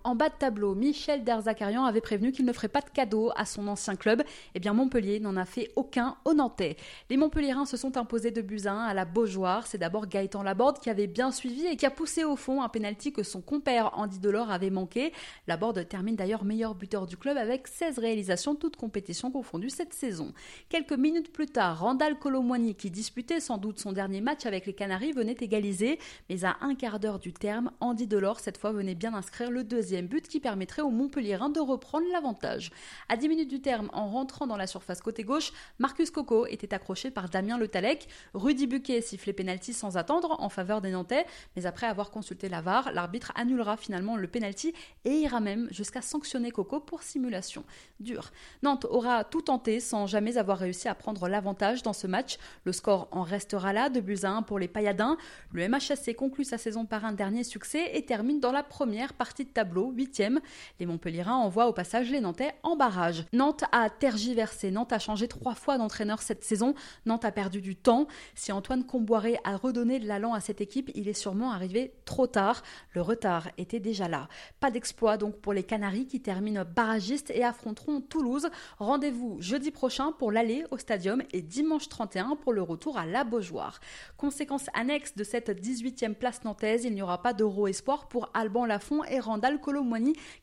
En 0.06 0.16
bas 0.16 0.28
de 0.28 0.36
tableau, 0.38 0.76
Michel 0.76 1.24
Derzakarian 1.24 1.86
avait 1.86 2.02
prévenu 2.02 2.34
qu'il 2.34 2.44
ne 2.44 2.52
ferait 2.52 2.68
pas 2.68 2.82
de 2.82 2.90
cadeau 2.90 3.32
à 3.38 3.46
son 3.46 3.70
ancien 3.70 3.96
club. 3.96 4.22
Eh 4.54 4.60
bien, 4.60 4.74
Montpellier 4.74 5.22
n'en 5.22 5.38
a 5.38 5.46
fait 5.46 5.72
aucun 5.78 6.18
au 6.26 6.34
Nantais. 6.34 6.76
Les 7.10 7.16
Montpelliérains 7.16 7.66
se 7.66 7.78
sont 7.78 7.96
imposés 7.96 8.32
de 8.32 8.42
Buzyn 8.42 8.78
à 8.78 8.94
la 8.94 9.06
Beaujoire. 9.06 9.66
C'est 9.66 9.78
d'abord 9.78 10.08
Gaëtan 10.08 10.44
Laborde 10.44 10.80
qui 10.80 10.90
avait 10.90 11.08
bien 11.08 11.32
suivi 11.32 11.66
et 11.68 11.78
qui 11.78 11.86
a 11.86 11.90
poussé 11.90 12.26
au 12.26 12.36
fond 12.36 12.62
un 12.62 12.68
pénalty 12.68 13.14
que 13.14 13.24
son 13.24 13.40
compère 13.40 13.98
Andy 13.98 14.20
Delors 14.20 14.52
avait 14.52 14.72
manqué. 14.72 15.14
Laborde 15.48 15.88
termine 15.88 16.18
d'ailleurs 16.18 16.44
meilleur 16.44 16.76
buteur 16.76 17.08
du 17.08 17.16
club 17.16 17.38
avec 17.38 17.70
16 17.70 17.98
réalisations, 17.98 18.56
toutes 18.56 18.76
compétitions 18.76 19.32
confondues 19.32 19.70
cette 19.70 19.94
saison. 19.94 20.34
Quelques 20.68 20.92
minutes 20.92 21.32
plus 21.32 21.48
tard, 21.48 21.80
Randall 21.80 22.20
Colomwani, 22.20 22.76
qui 22.76 22.92
disputait 22.92 23.40
sans 23.40 23.58
doute 23.58 23.80
son 23.80 23.94
dernier 23.94 24.20
match 24.20 24.46
avec 24.46 24.66
les 24.66 24.74
Canaries, 24.74 25.14
venait 25.14 25.38
égaliser. 25.40 25.98
Mais 26.30 26.44
à 26.44 26.58
un 26.60 26.76
quart 26.76 27.00
d'heure 27.00 27.20
du 27.20 27.32
terme, 27.32 27.72
Andy 27.80 28.06
Delors, 28.06 28.42
cette 28.42 28.58
fois, 28.58 28.74
venait 28.74 28.96
bien 28.96 29.14
inscrire 29.14 29.50
le 29.50 29.64
deuxième 29.64 29.93
but 30.02 30.28
qui 30.28 30.40
permettrait 30.40 30.82
aux 30.82 30.90
Montpellierins 30.90 31.50
de 31.50 31.60
reprendre 31.60 32.08
l'avantage. 32.12 32.72
À 33.10 33.18
10 33.18 33.30
minutes 33.30 33.50
du 33.50 33.62
terme, 33.62 33.90
en 33.94 34.08
rentrant 34.08 34.48
dans 34.48 34.58
la 34.58 34.68
surface 34.68 35.02
côté 35.02 35.24
gauche, 35.24 35.54
Marcus 35.80 36.10
Coco 36.10 36.46
était 36.48 36.74
accroché 36.74 37.12
par 37.12 37.30
Damien 37.30 37.58
Le 37.58 37.68
Talec. 37.68 38.08
Rudy 38.34 38.68
Buquet 38.68 39.02
sifflait 39.02 39.34
pénalty 39.34 39.74
sans 39.74 39.98
attendre 39.98 40.36
en 40.40 40.50
faveur 40.50 40.82
des 40.82 40.92
Nantais, 40.92 41.26
mais 41.56 41.66
après 41.66 41.88
avoir 41.88 42.12
consulté 42.12 42.50
la 42.50 42.62
VAR, 42.62 42.92
l'arbitre 42.92 43.32
annulera 43.36 43.78
finalement 43.78 44.16
le 44.16 44.28
pénalty 44.28 44.74
et 45.06 45.12
ira 45.12 45.40
même 45.40 45.68
jusqu'à 45.72 46.02
sanctionner 46.02 46.52
Coco 46.52 46.80
pour 46.80 47.04
simulation. 47.04 47.64
Dur. 48.00 48.32
Nantes 48.64 48.86
aura 48.90 49.24
tout 49.24 49.42
tenté 49.42 49.80
sans 49.80 50.08
jamais 50.08 50.38
avoir 50.38 50.58
réussi 50.58 50.88
à 50.88 50.96
prendre 50.96 51.28
l'avantage 51.28 51.84
dans 51.84 51.94
ce 51.94 52.08
match. 52.08 52.38
Le 52.64 52.72
score 52.72 53.08
en 53.12 53.24
restera 53.24 53.74
là, 53.74 53.90
de 53.90 54.00
buts 54.00 54.20
à 54.24 54.30
1 54.30 54.42
pour 54.44 54.60
les 54.60 54.68
Payadins. 54.68 55.18
Le 55.52 55.68
MHSC 55.68 56.16
conclut 56.16 56.44
sa 56.44 56.58
saison 56.58 56.86
par 56.86 57.06
un 57.06 57.12
dernier 57.12 57.44
succès 57.44 57.92
et 57.94 58.06
termine 58.06 58.40
dans 58.40 58.52
la 58.52 58.64
première 58.64 59.14
partie 59.14 59.46
de 59.46 59.50
tableau 59.50 59.83
8e. 59.92 60.40
Les 60.80 60.86
Montpellierins 60.86 61.36
envoient 61.36 61.68
au 61.68 61.74
passage 61.74 62.10
les 62.10 62.22
Nantais 62.22 62.54
en 62.64 62.76
barrage. 62.76 63.26
Nantes 63.34 63.64
a 63.72 63.90
tergiversé. 63.90 64.72
Nantes 64.72 64.94
a 64.94 65.00
changé 65.00 65.28
trois 65.28 65.56
fois 65.56 65.78
d'entraîneur 65.78 66.22
cette 66.22 66.44
saison. 66.44 66.76
Nantes 67.06 67.26
a 67.26 67.32
perdu 67.32 67.62
du 67.62 67.76
temps. 67.76 68.08
Si 68.36 68.52
Antoine 68.52 68.86
Comboiré 68.86 69.38
a 69.44 69.58
redonné 69.58 70.00
de 70.00 70.08
l'allant 70.08 70.34
à 70.34 70.40
cette 70.40 70.62
équipe, 70.62 70.92
il 70.96 71.08
est 71.08 71.14
sûrement 71.14 71.52
arrivé 71.52 71.94
trop 72.06 72.28
tard. 72.28 72.64
Le 72.92 73.02
retard 73.02 73.50
était 73.58 73.80
déjà 73.80 74.08
là. 74.08 74.28
Pas 74.60 74.72
d'exploit 74.72 75.18
donc 75.18 75.38
pour 75.38 75.54
les 75.54 75.64
Canaries 75.64 76.08
qui 76.08 76.22
terminent 76.22 76.64
barragistes 76.64 77.32
et 77.32 77.44
affronteront 77.44 78.02
Toulouse. 78.02 78.50
Rendez-vous 78.80 79.38
jeudi 79.40 79.72
prochain 79.72 80.12
pour 80.12 80.32
l'aller 80.32 80.66
au 80.72 80.78
stadium 80.78 81.22
et 81.32 81.42
dimanche 81.42 81.90
31 81.90 82.36
pour 82.36 82.54
le 82.54 82.62
retour 82.62 82.98
à 82.98 83.06
la 83.06 83.24
Beaujoire. 83.24 83.80
Conséquence 84.18 84.68
annexe 84.74 85.16
de 85.16 85.24
cette 85.24 85.50
18e 85.50 86.14
place 86.14 86.44
nantaise, 86.44 86.86
il 86.86 86.94
n'y 86.94 87.02
aura 87.02 87.22
pas 87.22 87.34
d'euro 87.34 87.68
espoir 87.68 88.08
pour 88.08 88.30
Alban 88.34 88.66
Lafont 88.66 89.04
et 89.04 89.20
Randall 89.20 89.60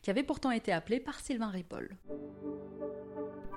Qui 0.01 0.09
avait 0.09 0.23
pourtant 0.23 0.51
été 0.51 0.71
appelé 0.71 0.99
par 0.99 1.19
Sylvain 1.19 1.49
Ripoll 1.49 1.95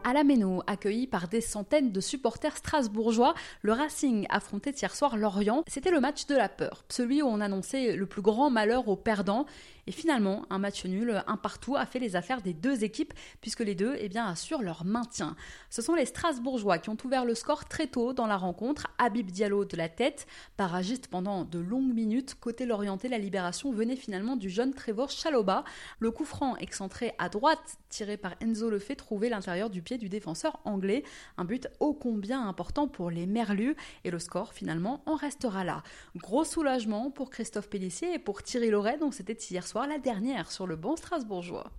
à 0.04 0.12
la 0.12 0.22
Méno, 0.22 0.62
accueilli 0.66 1.06
par 1.06 1.28
des 1.28 1.40
centaines 1.40 1.90
de 1.90 2.00
supporters 2.00 2.58
strasbourgeois, 2.58 3.34
le 3.62 3.72
Racing 3.72 4.26
affrontait 4.28 4.72
hier 4.72 4.94
soir 4.94 5.16
Lorient. 5.16 5.64
C'était 5.66 5.90
le 5.90 5.98
match 5.98 6.26
de 6.26 6.36
la 6.36 6.50
peur, 6.50 6.84
celui 6.90 7.22
où 7.22 7.26
on 7.26 7.40
annonçait 7.40 7.96
le 7.96 8.04
plus 8.04 8.20
grand 8.20 8.50
malheur 8.50 8.86
aux 8.88 8.96
perdants. 8.96 9.46
Et 9.86 9.92
finalement, 9.92 10.46
un 10.50 10.58
match 10.58 10.84
nul, 10.84 11.22
un 11.26 11.36
partout, 11.36 11.76
a 11.76 11.86
fait 11.86 11.98
les 11.98 12.16
affaires 12.16 12.42
des 12.42 12.54
deux 12.54 12.84
équipes, 12.84 13.12
puisque 13.40 13.60
les 13.60 13.74
deux 13.74 13.96
eh 13.98 14.08
bien, 14.08 14.26
assurent 14.26 14.62
leur 14.62 14.84
maintien. 14.84 15.36
Ce 15.70 15.82
sont 15.82 15.94
les 15.94 16.06
Strasbourgeois 16.06 16.78
qui 16.78 16.90
ont 16.90 16.96
ouvert 17.04 17.24
le 17.24 17.34
score 17.34 17.66
très 17.66 17.86
tôt 17.86 18.12
dans 18.12 18.26
la 18.26 18.36
rencontre. 18.36 18.86
Habib 18.98 19.30
Diallo 19.30 19.64
de 19.64 19.76
la 19.76 19.88
tête, 19.88 20.26
barragiste 20.56 21.08
pendant 21.08 21.44
de 21.44 21.58
longues 21.58 21.92
minutes. 21.92 22.34
Côté 22.40 22.66
l'orienté, 22.66 23.08
la 23.08 23.18
libération 23.18 23.72
venait 23.72 23.96
finalement 23.96 24.36
du 24.36 24.48
jeune 24.48 24.72
Trevor 24.72 25.10
Chaloba. 25.10 25.64
Le 25.98 26.10
coup 26.10 26.24
franc 26.24 26.56
excentré 26.56 27.12
à 27.18 27.28
droite, 27.28 27.78
tiré 27.88 28.16
par 28.16 28.34
Enzo 28.40 28.70
le 28.70 28.78
fait 28.78 28.96
trouver 28.96 29.28
l'intérieur 29.28 29.70
du 29.70 29.82
pied 29.82 29.98
du 29.98 30.08
défenseur 30.08 30.60
anglais. 30.64 31.02
Un 31.36 31.44
but 31.44 31.68
ô 31.80 31.92
combien 31.94 32.46
important 32.46 32.88
pour 32.88 33.10
les 33.10 33.26
Merlus. 33.26 33.76
Et 34.04 34.10
le 34.10 34.18
score, 34.18 34.54
finalement, 34.54 35.02
en 35.06 35.16
restera 35.16 35.64
là. 35.64 35.82
Gros 36.16 36.44
soulagement 36.44 37.10
pour 37.10 37.30
Christophe 37.30 37.68
Pellissier 37.68 38.14
et 38.14 38.18
pour 38.18 38.42
Thierry 38.42 38.70
Loret, 38.70 38.98
dont 38.98 39.10
c'était 39.10 39.34
hier 39.34 39.66
soir 39.66 39.73
la 39.82 39.98
dernière 39.98 40.50
sur 40.50 40.66
le 40.66 40.76
banc 40.76 40.96
strasbourgeois. 40.96 41.70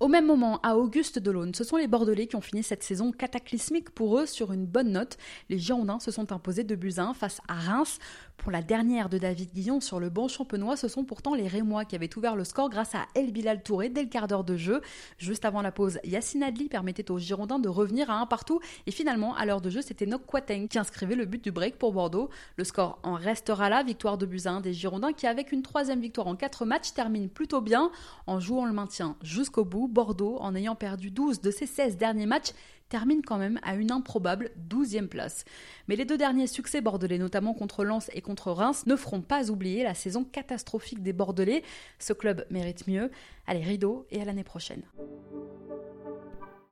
Au 0.00 0.08
même 0.08 0.26
moment, 0.26 0.60
à 0.62 0.76
Auguste 0.76 1.18
Delaune, 1.18 1.54
ce 1.54 1.62
sont 1.62 1.76
les 1.76 1.86
Bordelais 1.86 2.26
qui 2.26 2.36
ont 2.36 2.40
fini 2.40 2.62
cette 2.62 2.82
saison 2.82 3.12
cataclysmique 3.12 3.90
pour 3.90 4.18
eux 4.18 4.24
sur 4.24 4.50
une 4.52 4.64
bonne 4.64 4.92
note. 4.92 5.18
Les 5.50 5.58
Girondins 5.58 5.98
se 5.98 6.10
sont 6.10 6.32
imposés 6.32 6.64
de 6.64 6.74
buts 6.74 6.94
face 7.14 7.40
à 7.48 7.54
Reims. 7.54 7.98
Pour 8.40 8.50
la 8.50 8.62
dernière 8.62 9.10
de 9.10 9.18
David 9.18 9.52
Guillon 9.52 9.82
sur 9.82 10.00
le 10.00 10.08
banc 10.08 10.26
champenois, 10.26 10.74
ce 10.74 10.88
sont 10.88 11.04
pourtant 11.04 11.34
les 11.34 11.46
Rémois 11.46 11.84
qui 11.84 11.94
avaient 11.94 12.16
ouvert 12.16 12.36
le 12.36 12.44
score 12.44 12.70
grâce 12.70 12.94
à 12.94 13.06
El 13.14 13.32
Bilal 13.32 13.62
Touré 13.62 13.90
dès 13.90 14.02
le 14.02 14.08
quart 14.08 14.28
d'heure 14.28 14.44
de 14.44 14.56
jeu. 14.56 14.80
Juste 15.18 15.44
avant 15.44 15.60
la 15.60 15.70
pause, 15.70 15.98
Yacine 16.04 16.42
Adli 16.42 16.70
permettait 16.70 17.10
aux 17.10 17.18
Girondins 17.18 17.58
de 17.58 17.68
revenir 17.68 18.08
à 18.08 18.14
un 18.14 18.24
partout 18.24 18.58
et 18.86 18.92
finalement, 18.92 19.34
à 19.34 19.44
l'heure 19.44 19.60
de 19.60 19.68
jeu, 19.68 19.82
c'était 19.82 20.06
Kwateng 20.06 20.68
qui 20.68 20.78
inscrivait 20.78 21.16
le 21.16 21.26
but 21.26 21.44
du 21.44 21.52
break 21.52 21.76
pour 21.76 21.92
Bordeaux. 21.92 22.30
Le 22.56 22.64
score 22.64 22.98
en 23.02 23.12
restera 23.12 23.68
là, 23.68 23.82
victoire 23.82 24.16
de 24.16 24.24
buts 24.24 24.40
des 24.62 24.72
Girondins 24.72 25.12
qui, 25.12 25.26
avec 25.26 25.52
une 25.52 25.60
troisième 25.60 26.00
victoire 26.00 26.26
en 26.26 26.34
quatre 26.34 26.64
matchs, 26.64 26.94
termine 26.94 27.28
plutôt 27.28 27.60
bien 27.60 27.90
en 28.26 28.40
jouant 28.40 28.64
le 28.64 28.72
maintien 28.72 29.16
jusqu'au 29.22 29.66
bout. 29.66 29.86
Bordeaux, 29.86 30.38
en 30.40 30.54
ayant 30.54 30.76
perdu 30.76 31.10
12 31.10 31.42
de 31.42 31.50
ses 31.50 31.66
16 31.66 31.98
derniers 31.98 32.24
matchs, 32.24 32.52
termine 32.90 33.22
quand 33.22 33.38
même 33.38 33.58
à 33.62 33.76
une 33.76 33.90
improbable 33.90 34.50
12e 34.68 35.06
place. 35.06 35.46
Mais 35.88 35.96
les 35.96 36.04
deux 36.04 36.18
derniers 36.18 36.46
succès 36.46 36.82
bordelais, 36.82 37.16
notamment 37.16 37.54
contre 37.54 37.84
Lens 37.84 38.10
et 38.12 38.20
contre 38.20 38.52
Reims, 38.52 38.84
ne 38.86 38.96
feront 38.96 39.22
pas 39.22 39.50
oublier 39.50 39.82
la 39.82 39.94
saison 39.94 40.24
catastrophique 40.24 41.02
des 41.02 41.14
Bordelais. 41.14 41.62
Ce 41.98 42.12
club 42.12 42.44
mérite 42.50 42.86
mieux. 42.86 43.10
Allez, 43.46 43.62
rideau 43.62 44.06
et 44.10 44.20
à 44.20 44.24
l'année 44.26 44.44
prochaine. 44.44 44.82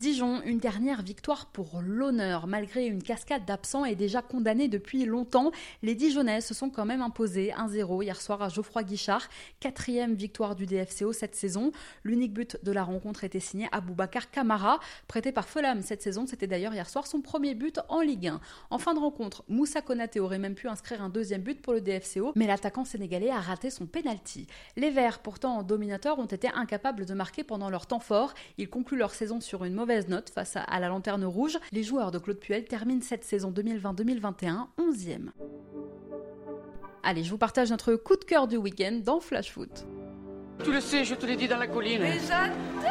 Dijon, 0.01 0.41
une 0.43 0.59
dernière 0.61 1.03
victoire 1.03 1.47
pour 1.47 1.81
l'honneur. 1.83 2.47
Malgré 2.47 2.87
une 2.87 3.03
cascade 3.03 3.45
d'absents 3.45 3.85
et 3.85 3.97
déjà 3.97 4.23
condamnés 4.23 4.69
depuis 4.69 5.05
longtemps, 5.05 5.51
les 5.83 5.97
Dijonnais 5.97 6.41
se 6.41 6.55
sont 6.55 6.71
quand 6.71 6.85
même 6.85 7.03
imposés 7.03 7.53
1-0 7.59 8.05
hier 8.05 8.21
soir 8.21 8.41
à 8.41 8.49
Geoffroy 8.49 8.85
Guichard. 8.85 9.29
Quatrième 9.59 10.15
victoire 10.15 10.55
du 10.55 10.67
DFCO 10.67 11.13
cette 11.13 11.35
saison. 11.35 11.73
L'unique 12.05 12.33
but 12.33 12.59
de 12.63 12.71
la 12.71 12.85
rencontre 12.85 13.25
était 13.25 13.41
signé 13.41 13.67
à 13.73 13.81
Boubacar 13.81 14.31
Camara, 14.31 14.79
prêté 15.09 15.33
par 15.33 15.49
Fulham 15.49 15.83
cette 15.83 16.01
saison. 16.01 16.27
C'était 16.29 16.47
d'ailleurs 16.47 16.75
hier 16.75 16.89
soir 16.89 17.09
son 17.09 17.21
premier 17.21 17.57
but 17.57 17.81
en 17.89 18.01
Ligue 18.01 18.29
1. 18.29 18.41
En 18.71 18.79
fin 18.79 18.95
de 18.95 19.01
rencontre, 19.01 19.43
Moussa 19.49 19.83
Konaté 19.83 20.21
aurait 20.21 20.39
même 20.39 20.55
pu 20.55 20.69
inscrire 20.69 21.03
un 21.03 21.09
deuxième 21.09 21.43
but 21.43 21.61
pour 21.61 21.73
le 21.73 21.81
DFCO, 21.81 22.35
mais 22.37 22.47
l'attaquant 22.47 22.85
sénégalais 22.85 23.31
a 23.31 23.41
raté 23.41 23.69
son 23.69 23.87
penalty. 23.87 24.47
Les 24.77 24.91
Verts, 24.91 25.19
pourtant 25.19 25.65
dominateurs, 25.65 26.21
ont 26.21 26.27
été 26.27 26.49
incapables 26.55 27.05
de 27.05 27.15
marquer 27.15 27.43
pendant 27.43 27.69
leur 27.69 27.87
temps 27.89 27.99
fort. 27.99 28.33
Ils 28.59 28.71
concluent 28.71 28.97
leur 28.97 29.13
saison 29.13 29.41
sur 29.41 29.65
une 29.65 29.75
mauvaise 29.75 29.88
mauvaise 29.89 30.09
note 30.09 30.29
face 30.29 30.55
à 30.55 30.81
la 30.81 30.89
lanterne 30.89 31.25
rouge. 31.25 31.57
Les 31.73 31.83
joueurs 31.83 32.11
de 32.11 32.19
Claude 32.19 32.39
Puel 32.39 32.67
terminent 32.67 33.01
cette 33.01 33.25
saison 33.25 33.51
2020-2021 33.51 34.67
11e. 34.79 35.31
Allez, 37.03 37.25
je 37.25 37.31
vous 37.31 37.39
partage 37.39 37.71
notre 37.71 37.95
coup 37.95 38.17
de 38.17 38.25
cœur 38.25 38.47
du 38.49 38.59
week-end 38.59 39.01
dans 39.03 39.19
Flash 39.19 39.51
Foot. 39.51 39.87
Tu 40.63 40.71
le 40.71 40.83
sais, 40.83 41.07
je 41.07 41.15
te 41.15 41.25
l'ai 41.25 41.37
dit 41.37 41.49
dans 41.49 41.57
la 41.57 41.69
colline. 41.69 42.03
Mais 42.03 42.19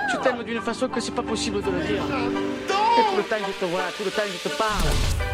Tu 0.09 0.17
t'aimes 0.23 0.43
d'une 0.43 0.61
façon 0.61 0.89
que 0.89 0.99
c'est 0.99 1.13
pas 1.13 1.21
possible 1.21 1.61
de 1.61 1.69
le 1.69 1.81
dire. 1.81 2.03
Et 2.03 3.11
tout 3.11 3.17
le 3.17 3.23
temps 3.23 3.45
je 3.45 3.59
te 3.59 3.69
vois, 3.69 3.83
tout 3.95 4.03
le 4.03 4.09
temps 4.09 4.23
je 4.25 4.49
te 4.49 4.57
parle. 4.57 5.27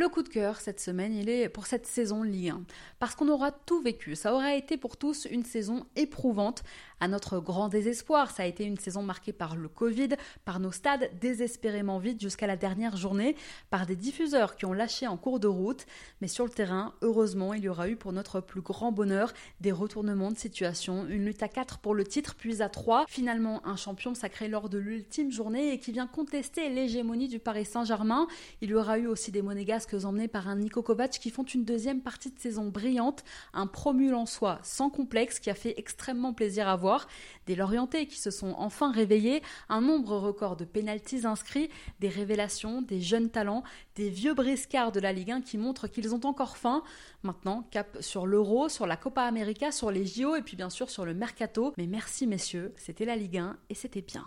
Le 0.00 0.08
coup 0.08 0.22
de 0.22 0.30
cœur 0.30 0.56
cette 0.56 0.80
semaine, 0.80 1.12
il 1.14 1.28
est 1.28 1.50
pour 1.50 1.66
cette 1.66 1.86
saison 1.86 2.22
Ligue 2.22 2.48
1. 2.48 2.62
Parce 2.98 3.14
qu'on 3.14 3.28
aura 3.28 3.52
tout 3.52 3.82
vécu. 3.82 4.16
Ça 4.16 4.32
aura 4.32 4.54
été 4.54 4.78
pour 4.78 4.96
tous 4.96 5.26
une 5.30 5.44
saison 5.44 5.84
éprouvante 5.94 6.62
À 7.00 7.08
notre 7.08 7.40
grand 7.40 7.68
désespoir, 7.68 8.30
ça 8.30 8.42
a 8.42 8.46
été 8.46 8.64
une 8.64 8.76
saison 8.76 9.02
marquée 9.02 9.32
par 9.32 9.56
le 9.56 9.68
Covid, 9.68 10.10
par 10.44 10.60
nos 10.60 10.70
stades 10.70 11.10
désespérément 11.18 11.98
vides 11.98 12.20
jusqu'à 12.20 12.46
la 12.46 12.56
dernière 12.56 12.98
journée, 12.98 13.36
par 13.70 13.86
des 13.86 13.96
diffuseurs 13.96 14.54
qui 14.54 14.66
ont 14.66 14.74
lâché 14.74 15.06
en 15.06 15.16
cours 15.16 15.40
de 15.40 15.48
route. 15.48 15.86
Mais 16.20 16.28
sur 16.28 16.44
le 16.44 16.50
terrain, 16.50 16.92
heureusement, 17.00 17.54
il 17.54 17.64
y 17.64 17.70
aura 17.70 17.88
eu 17.88 17.96
pour 17.96 18.12
notre 18.12 18.42
plus 18.42 18.60
grand 18.60 18.92
bonheur 18.92 19.32
des 19.60 19.72
retournements 19.72 20.30
de 20.30 20.36
situation, 20.36 21.06
une 21.06 21.24
lutte 21.24 21.42
à 21.42 21.48
4 21.48 21.78
pour 21.78 21.94
le 21.94 22.04
titre, 22.04 22.34
puis 22.34 22.60
à 22.60 22.68
3. 22.68 23.06
Finalement, 23.08 23.66
un 23.66 23.76
champion 23.76 24.14
sacré 24.14 24.48
lors 24.48 24.68
de 24.68 24.76
l'ultime 24.76 25.32
journée 25.32 25.72
et 25.72 25.78
qui 25.78 25.92
vient 25.92 26.06
contester 26.06 26.68
l'hégémonie 26.68 27.28
du 27.28 27.38
Paris 27.38 27.64
Saint-Germain. 27.64 28.26
Il 28.60 28.68
y 28.68 28.74
aura 28.74 28.98
eu 28.98 29.06
aussi 29.06 29.30
des 29.30 29.40
monégasques 29.40 29.96
emmenés 30.04 30.28
par 30.28 30.48
un 30.48 30.56
Nico 30.56 30.82
Kovac 30.82 31.12
qui 31.12 31.30
font 31.30 31.44
une 31.44 31.64
deuxième 31.64 32.02
partie 32.02 32.30
de 32.30 32.38
saison 32.38 32.68
brillante, 32.68 33.24
un 33.54 33.66
promu 33.66 34.12
en 34.12 34.26
soi 34.26 34.58
sans 34.62 34.90
complexe 34.90 35.40
qui 35.40 35.48
a 35.48 35.54
fait 35.54 35.74
extrêmement 35.78 36.34
plaisir 36.34 36.68
à 36.68 36.76
voir, 36.76 36.89
des 37.46 37.54
Lorientais 37.54 38.06
qui 38.06 38.18
se 38.18 38.30
sont 38.30 38.54
enfin 38.58 38.92
réveillés, 38.92 39.42
un 39.68 39.80
nombre 39.80 40.16
record 40.16 40.56
de 40.56 40.64
pénalties 40.64 41.26
inscrits, 41.26 41.70
des 42.00 42.08
révélations, 42.08 42.82
des 42.82 43.00
jeunes 43.00 43.30
talents, 43.30 43.62
des 43.96 44.08
vieux 44.08 44.34
briscards 44.34 44.92
de 44.92 45.00
la 45.00 45.12
Ligue 45.12 45.32
1 45.32 45.40
qui 45.42 45.58
montrent 45.58 45.88
qu'ils 45.88 46.14
ont 46.14 46.24
encore 46.24 46.56
faim. 46.56 46.82
Maintenant, 47.22 47.64
cap 47.70 47.98
sur 48.00 48.26
l'Euro, 48.26 48.68
sur 48.68 48.86
la 48.86 48.96
Copa 48.96 49.22
América, 49.22 49.72
sur 49.72 49.90
les 49.90 50.06
JO 50.06 50.36
et 50.36 50.42
puis 50.42 50.56
bien 50.56 50.70
sûr 50.70 50.90
sur 50.90 51.04
le 51.04 51.14
Mercato. 51.14 51.74
Mais 51.76 51.86
merci 51.86 52.26
messieurs, 52.26 52.72
c'était 52.76 53.04
la 53.04 53.16
Ligue 53.16 53.38
1 53.38 53.56
et 53.68 53.74
c'était 53.74 54.02
bien. 54.02 54.24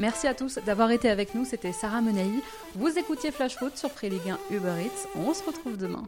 Merci 0.00 0.26
à 0.26 0.34
tous 0.34 0.58
d'avoir 0.66 0.90
été 0.90 1.08
avec 1.08 1.34
nous, 1.36 1.44
c'était 1.44 1.72
Sarah 1.72 2.00
Menei. 2.00 2.28
Vous 2.74 2.98
écoutiez 2.98 3.30
Flash 3.30 3.56
Foot 3.56 3.76
sur 3.76 3.90
Pré 3.90 4.10
Ligue 4.10 4.30
1 4.50 4.54
Uber 4.54 4.74
Eats. 4.84 5.08
On 5.14 5.32
se 5.32 5.44
retrouve 5.44 5.76
demain. 5.76 6.02